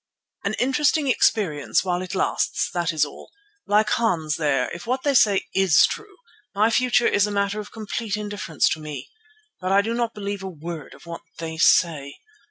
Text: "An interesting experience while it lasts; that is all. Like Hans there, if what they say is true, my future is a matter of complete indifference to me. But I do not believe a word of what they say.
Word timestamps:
"An 0.43 0.55
interesting 0.55 1.09
experience 1.09 1.83
while 1.85 2.01
it 2.01 2.15
lasts; 2.15 2.71
that 2.73 2.91
is 2.91 3.05
all. 3.05 3.29
Like 3.67 3.91
Hans 3.91 4.37
there, 4.37 4.67
if 4.73 4.87
what 4.87 5.03
they 5.03 5.13
say 5.13 5.45
is 5.53 5.85
true, 5.85 6.17
my 6.55 6.71
future 6.71 7.05
is 7.05 7.27
a 7.27 7.31
matter 7.31 7.59
of 7.59 7.71
complete 7.71 8.17
indifference 8.17 8.67
to 8.69 8.79
me. 8.79 9.09
But 9.59 9.71
I 9.71 9.83
do 9.83 9.93
not 9.93 10.15
believe 10.15 10.41
a 10.41 10.49
word 10.49 10.95
of 10.95 11.05
what 11.05 11.21
they 11.37 11.55
say. 11.59 12.15